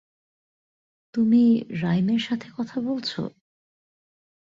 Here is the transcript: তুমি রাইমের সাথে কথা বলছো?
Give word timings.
তুমি 1.13 1.43
রাইমের 1.81 2.21
সাথে 2.21 2.47
কথা 2.57 2.77
বলছো? 2.81 3.21